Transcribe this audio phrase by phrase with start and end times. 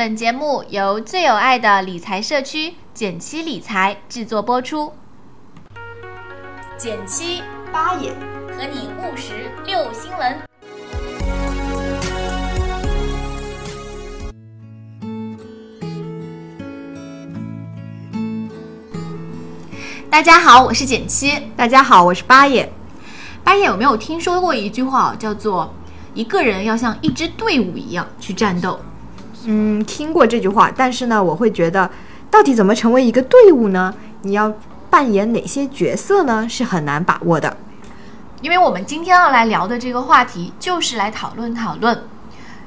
[0.00, 4.94] 本节目由最有爱的理财社区减七理财制作播出。
[6.78, 8.10] 减七八爷
[8.48, 10.38] 和你务实六新闻。
[20.08, 21.38] 大家好，我是减七。
[21.54, 22.72] 大家好，我是八爷。
[23.44, 25.74] 八爷有没有听说过一句话，叫做
[26.14, 28.80] “一个人要像一支队伍一样去战斗
[29.44, 31.90] 嗯，听过这句话，但是呢，我会觉得，
[32.30, 33.94] 到底怎么成为一个队伍呢？
[34.22, 34.52] 你要
[34.90, 36.46] 扮演哪些角色呢？
[36.48, 37.56] 是很难把握的。”？
[38.42, 42.04] 因为我们今天要来聊的这个话题，就是来讨论讨论，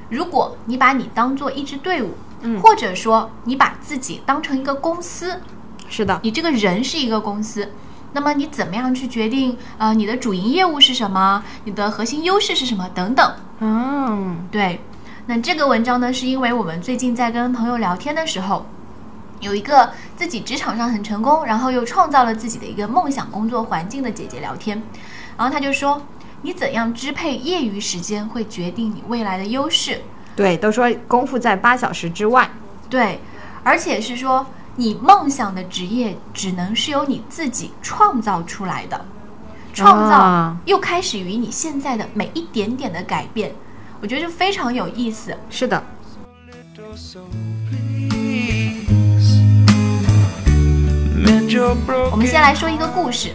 [0.08, 5.40] 如果你把你当做一支队伍，嗯或者说你把自己当成一个公司，
[5.88, 7.70] 是的，你这个人是一个公司，
[8.12, 13.32] 那么你怎么样去决定呃你的主营业务是什么，你的核心优势是什么等等？
[13.58, 14.80] 嗯，对，
[15.26, 18.66] 那这个文章呢，是因为我们最近在跟朋友聊天的时候，
[19.40, 24.82] 有一个自己职场上很成功，然后又创造了自己的一个梦想工作环境的姐姐聊天，
[25.38, 26.02] 然后她就说，
[26.42, 30.02] 你怎样支配业余时间会决定你未来的优势。
[30.36, 32.50] 对，都说功夫在八小时之外。
[32.90, 33.18] 对，
[33.62, 34.46] 而且是说
[34.76, 39.06] 你梦想的职业只能是由你自己创造出来的，
[39.72, 43.54] 创造啊又开始于你现在的每一点点的改变，
[44.04, 45.34] 我觉得就非常有意思。
[45.48, 45.82] 是的
[52.10, 53.32] 我们先来说一个故事。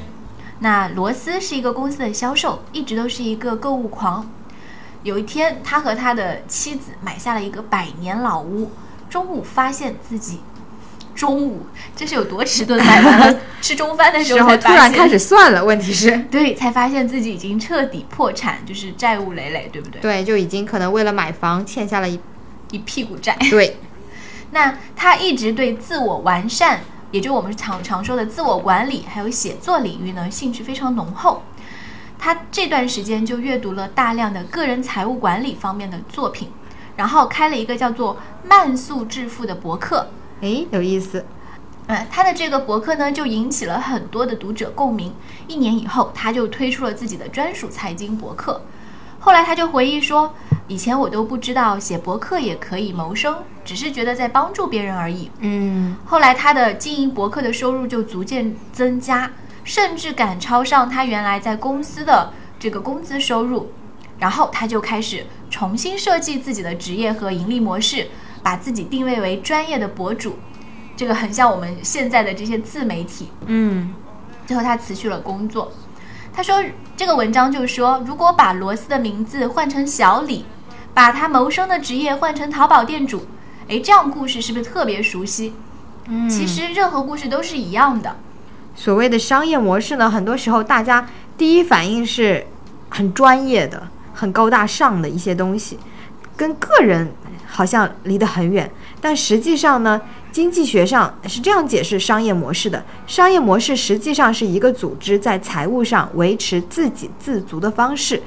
[0.60, 4.30] 那罗斯是一个公司的销售，一直都是一个购物狂。
[5.02, 8.70] 有一天，他和他的妻子买下了一个百年老屋。
[9.10, 10.40] 中午发现自己，
[11.20, 11.66] 中午
[11.98, 12.80] 这是有多迟钝？
[12.80, 20.00] 买完了吃中饭的 时候突然开始算了，问题是，对，才发现自己已经彻底破产，就是债务累累，对不对？
[20.00, 22.18] 对，就已经可能为了买房欠下了一
[22.72, 23.36] 一屁股债。
[23.52, 23.76] 对，
[24.52, 26.80] 那他一直对自我完善，
[27.12, 31.44] 也就我们常常说的自我管理，还有写作领域呢，兴趣非常浓厚。
[32.18, 36.50] 他这段时间就阅读了大量的个人财务管理方面的作品，
[36.96, 40.08] 然后开了一个叫做“慢速致富”的博客。
[40.42, 41.26] 诶，有意思。
[41.88, 45.12] 呃，他的这个博客呢，就引起了很多的读者共鸣。
[45.48, 48.62] 一年以后，他就推出了自己的专属财经博客。
[49.20, 50.34] 后来他就回忆说，
[50.68, 53.36] 以前我都不知道写博客也可以谋生，
[53.66, 55.30] 只是觉得在帮助别人而已。
[55.40, 59.32] 嗯，后来他的经营博客的收入就逐渐增加，
[59.64, 63.72] 甚至赶超上他原来在公司的这个工资收入。
[64.20, 68.06] 然后他就开始重新设计自己的职业和盈利模式，
[68.42, 70.38] 把自己定位为专业的博主。
[70.96, 73.30] 这个很像我们现在的这些自媒体。
[73.46, 73.94] 嗯，
[74.46, 75.72] 最后他辞去了工作。
[76.34, 76.64] 他说
[76.96, 80.46] 这个文章就说，如果把罗斯的名字换成小李，
[80.94, 83.26] 把他谋生的职业换成淘宝店主，
[83.68, 85.54] 诶，这样故事是不是特别熟悉？
[86.08, 88.16] 嗯其实任何故事都是一样的。
[88.76, 91.08] 所谓的商业模式呢，很多时候大家
[91.38, 92.46] 第一反应是
[92.90, 95.78] 很专业的、很高大上的一些东西，
[96.36, 97.12] 跟个人
[97.50, 98.72] 好像离得很远。
[99.02, 100.00] 但实际上呢，
[100.32, 108.22] 经济学上是这样解释商业模式的：商业模式实际上是一个组织在财务上维持自给自足的方式。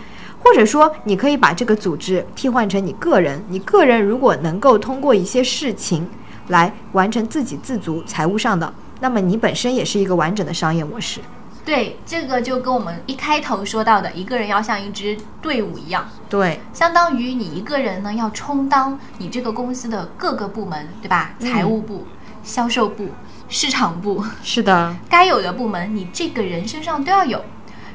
[0.45, 3.41] 或者说，你可以把这个组织替换成你个人。
[3.49, 6.05] 你个人如果能够通过一些事情
[6.49, 11.21] 来完成自给自足财务上的，那么你本身也是一个完整的商业模式。
[11.65, 21.35] 对，这个就跟我们一开头说到的，一个人要像一支队伍一样，对，相当于你一个人呢要充当你这个公司的各个部门，对吧？
[21.39, 22.05] 嗯财务部、
[22.43, 23.11] 销售部、
[23.49, 27.45] 市场部，是的，该有的部门你这个人身上都要有。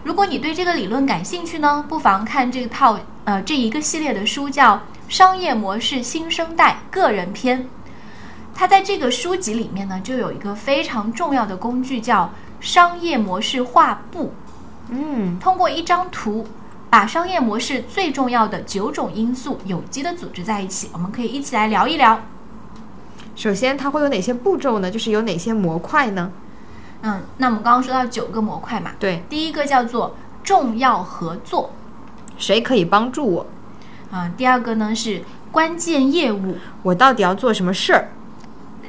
[0.04, 4.76] 如果你对这个理论感兴趣呢，不妨看这套呃这一个系列的书，叫
[5.10, 7.64] 《商业模式新生代个人篇》。
[8.56, 14.34] 它在这个书籍里面呢，就有一个非常重要的工具，叫商业模式画布。
[14.90, 16.48] 嗯，通过一张图，
[16.90, 20.90] 把商业模式最重要的九种因素有机的组织在一起。
[20.94, 22.22] 我们可以一起来聊一聊。
[23.36, 24.90] 首先它会有哪些步骤呢？
[24.90, 26.32] 就是有哪些模块呢？
[27.02, 31.72] 嗯，那我们刚刚说到九个模块嘛，对，第一个叫做重要合作，
[32.38, 33.46] 谁可以帮助我？
[34.10, 35.22] 啊、第二个呢是
[35.52, 38.10] 关键业务，我到底要做什么事儿？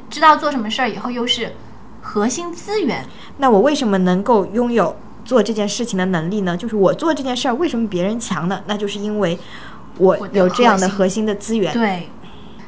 [0.09, 1.53] 知道做什么事儿以后又是
[2.01, 3.05] 核心资源，
[3.37, 6.57] 那我为什么能够拥有做这件事情的能力呢？
[6.57, 8.61] 就是我做这件事儿，为什么别人强呢？
[8.67, 9.37] 那就是因为
[9.97, 11.73] 我有这样的核心的资源。
[11.73, 12.09] 对，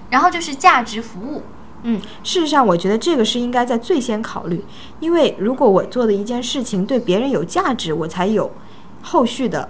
[0.09, 1.41] 然后就是价值服务，
[1.83, 4.63] 嗯，事实上，我觉得这个是应该在最先考虑，
[4.99, 8.51] 因为如果我做的一件事情对别人有价值，我才有
[9.01, 9.67] 后续的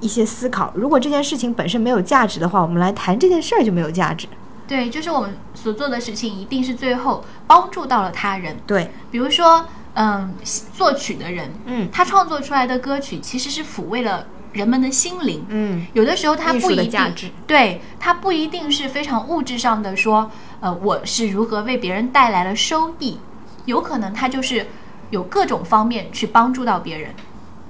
[0.00, 0.72] 一些思考。
[0.74, 4.26] 如果这件事情本身没有价值的话，我们来谈这件事儿就没有价值。
[4.72, 8.56] 对，就是我们所做的事情一定是最后帮助到了他人。
[8.66, 10.34] 对，比如说，嗯，
[10.72, 15.44] 作曲的人，嗯他创作出来的歌曲其实是抚慰了人们的心灵。
[15.50, 20.30] 嗯，有的时候它艺术的不一定对它不一定是非常物质上的说，
[20.60, 23.18] 呃，我是如何为别人带来了收益，
[23.66, 24.66] 有可能它就是
[25.10, 27.14] 有各种方面去帮助到别人。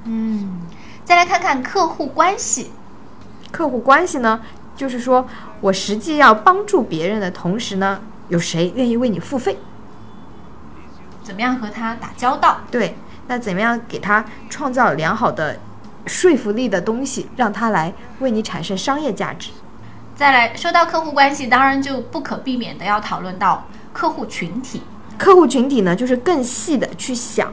[0.04, 0.60] 嗯，
[1.04, 2.70] 再来看看客户关系，
[3.50, 4.40] 客户关系呢，
[4.76, 5.26] 就是说
[5.60, 9.58] 我实际要帮助别人的同时呢，有谁愿意为你付费？
[11.22, 12.58] 怎么样和他打交道？
[12.70, 12.96] 对，
[13.28, 15.58] 那怎么样给他创造良好的
[16.06, 19.50] 说服力的东西，让他来为你产生商业价值？
[20.16, 24.82] 再来说到客户关系，当然就不可避免的要讨论到客户群体。
[25.16, 27.52] 客户群体呢，就是更细的去想，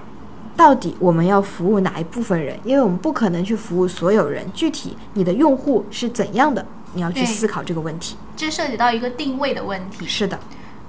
[0.57, 4.51] 到底我们要服务哪一部分人，因为我们不可能去服务所有人。
[4.51, 8.17] 具体你的用户是怎样的，你要去思考这个问题。
[8.35, 10.05] 这涉及到一个定位的问题。
[10.07, 10.39] 是的，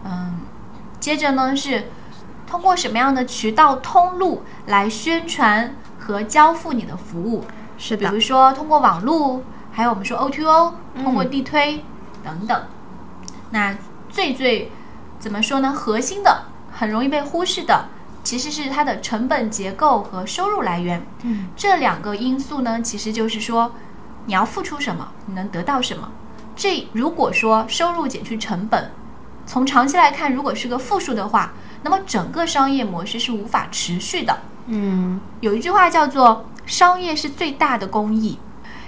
[0.05, 0.41] 嗯，
[0.99, 1.89] 接着呢是
[2.47, 7.45] 通过什么样的渠道通路来宣传和交付你的服务？
[7.79, 9.43] 是的比如，说通过网络，
[9.73, 11.85] 还有我们说 O2O，嗯通过地推、
[12.23, 12.63] 等等。
[13.51, 13.77] 那
[14.09, 14.71] 最最
[15.19, 15.73] 怎么说呢？
[15.73, 17.89] 核心的很容易被忽视的，
[18.23, 21.05] 其实是它的成本结构和收入来源。
[21.23, 23.73] 嗯，这两个因素呢，其实就是说
[24.31, 26.09] 你要付出什么，你能得到什么。
[26.55, 28.93] 这如果说收入减去成本，
[29.45, 34.39] 从长期来看，如果是个负数的话，那么整个商业模式是无法持续的。
[34.67, 38.39] 嗯，有一句话叫做“商业是最大的公益”，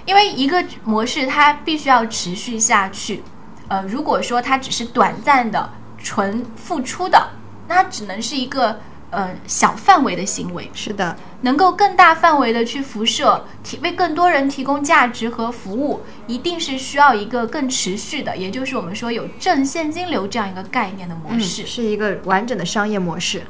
[0.07, 3.21] 因为一个模式它必须要持续下去。
[3.67, 7.31] 呃，如果说它只是短暂的、纯付出的，
[7.67, 8.79] 那它只能是一个
[9.13, 10.69] 呃小范围的行为。
[10.73, 21.65] 是的，能够更大范围的去辐射，提为更多人提供价值和服务，一定是需要一个更持续的，也就是我们说有正现金流这样一个概念的模嗯，式。
[21.65, 23.43] 是一个完整的商业模式。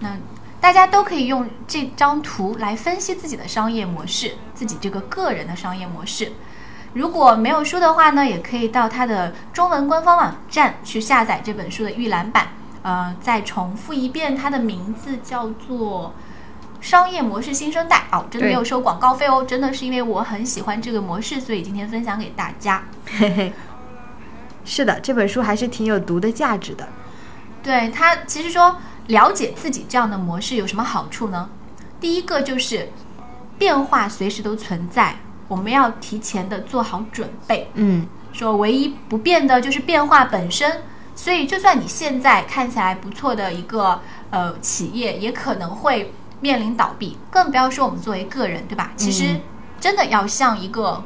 [0.00, 0.16] 那
[0.60, 6.32] 大家都可以用这张图来分析自己的商业模式，自己这个个人的商业模式。
[6.92, 12.48] 如果没有书的话呢，也可以到它的中文官方网站去下载这本书的预览版。
[12.86, 16.14] 呃，再重复一遍，它的名字叫做
[16.88, 22.84] 《商业模式新生代》哦，真的没有收广告费哦，真的是因为我很喜欢这个模式，所以今天分享给大家。
[23.04, 23.52] 嘿嘿，
[24.64, 26.88] 是的，这本书还是挺有读的价值的。
[27.60, 28.76] 对它，其实说
[29.08, 31.50] 了解自己这样的模式有什么好处呢？
[31.98, 32.88] 第一个就是
[33.58, 35.16] 变化随时都存在，
[35.48, 37.68] 我们要提前的做好准备。
[37.74, 40.82] 嗯，说唯一不变的就是变化本身，
[41.16, 48.92] 所以就算你现在看起来不错的一个呃企业，也可能会面临倒闭，更不要说我们作为个人，对吧？
[48.96, 49.40] 其实嗯
[49.80, 51.02] 真的要像一个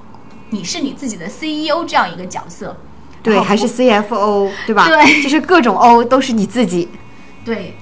[0.50, 2.76] 你是你自己的 CEO 这样一个角色，
[3.22, 4.86] 对，还是 CFO 对吧？
[4.86, 6.88] 对就是各种 O 都是你自己。
[7.44, 7.76] 对，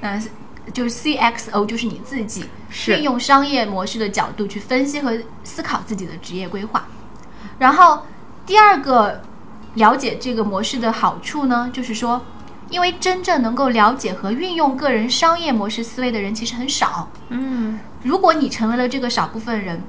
[0.00, 0.20] 那
[0.72, 6.86] 就是 CXO 就是你自己，是运用商业模式的角度去分析和思考自己的职业规划。
[7.58, 8.02] 然后
[8.46, 9.22] 第二个
[9.74, 12.20] 了解这个模式的好处呢，就是说，
[12.70, 17.08] 因为真正能够了解和运用个人商业模式思维的人其实很少。
[17.28, 19.82] 嗯，如果你成为了这个少部分人，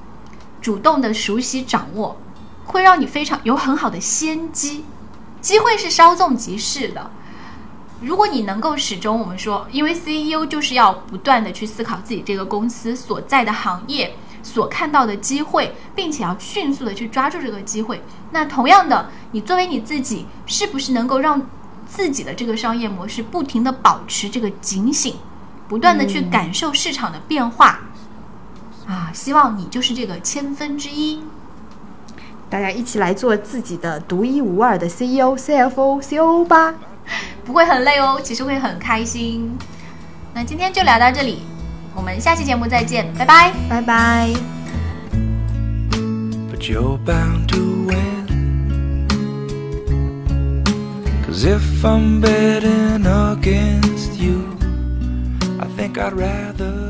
[0.62, 2.18] 主动的熟悉掌握，
[2.66, 4.84] 会让你非常有很好的先机，
[5.42, 7.10] 机会是稍纵即逝的。
[8.02, 18.02] 如果你能够始终，我们说，因为 CEO 就是要不断的去思考自己这个公司所在的行业所看到的机会，并且要迅速的去抓住这个机会。
[18.31, 21.42] 那同样的，你作为你自己，是不是能够让
[21.88, 25.16] 自己的这个商业模式不停的保持这个警醒，
[25.68, 27.80] 不断的去感受市场的变化？
[28.88, 31.22] 啊，希望你就是这个千分之一。
[32.50, 36.74] 大家一起来做自己的独一无二的 E CEO、CFO、COO 吧。
[37.46, 39.56] 不会很累哦，其实会很开心。
[40.34, 41.44] 那今天就聊到这里，
[41.96, 43.54] 我们下期节目再见，拜拜。
[43.69, 44.30] 拜拜。
[46.52, 48.28] but you're bound to win.
[51.26, 54.58] Cause if I'm betting against you,
[55.60, 56.89] I think I'd rather